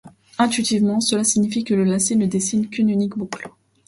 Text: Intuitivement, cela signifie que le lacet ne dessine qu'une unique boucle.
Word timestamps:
Intuitivement, 0.39 0.99
cela 0.99 1.23
signifie 1.23 1.63
que 1.63 1.75
le 1.75 1.83
lacet 1.83 2.15
ne 2.15 2.25
dessine 2.25 2.67
qu'une 2.69 2.89
unique 2.89 3.15
boucle. 3.19 3.47